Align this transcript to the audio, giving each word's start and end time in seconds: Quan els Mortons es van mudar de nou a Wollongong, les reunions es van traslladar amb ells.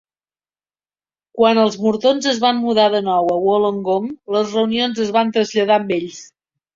Quan 1.41 1.59
els 1.63 1.75
Mortons 1.83 2.29
es 2.31 2.39
van 2.45 2.57
mudar 2.61 2.85
de 2.95 3.01
nou 3.07 3.29
a 3.33 3.35
Wollongong, 3.41 4.07
les 4.37 4.57
reunions 4.57 5.03
es 5.05 5.13
van 5.19 5.31
traslladar 5.37 5.77
amb 5.83 5.95
ells. 5.99 6.23